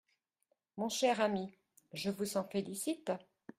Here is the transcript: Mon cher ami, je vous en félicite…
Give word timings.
Mon 0.77 0.89
cher 0.89 1.21
ami, 1.21 1.55
je 1.93 2.09
vous 2.09 2.35
en 2.35 2.43
félicite… 2.43 3.11